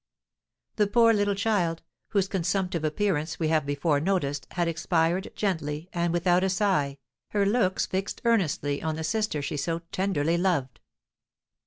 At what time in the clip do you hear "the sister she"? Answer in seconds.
8.95-9.57